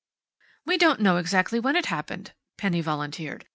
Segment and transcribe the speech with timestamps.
[0.65, 3.45] "We don't know exactly when it happened," Penny volunteered.